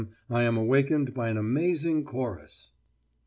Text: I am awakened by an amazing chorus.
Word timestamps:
I 0.31 0.41
am 0.41 0.57
awakened 0.57 1.13
by 1.13 1.29
an 1.29 1.37
amazing 1.37 2.05
chorus. 2.05 2.71